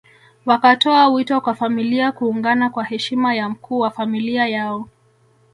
Wakatoa 0.45 1.07
wito 1.09 1.41
kwa 1.41 1.55
familia 1.55 2.11
kuungana 2.11 2.69
kwa 2.69 2.83
heshima 2.83 3.35
ya 3.35 3.49
mkuu 3.49 3.79
wa 3.79 3.91
familia 3.91 4.47
yao 4.47 4.87